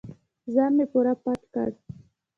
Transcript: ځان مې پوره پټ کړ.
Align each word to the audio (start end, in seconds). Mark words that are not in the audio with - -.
ځان 0.53 0.71
مې 0.77 0.85
پوره 0.91 1.13
پټ 1.23 1.41
کړ. 1.53 1.69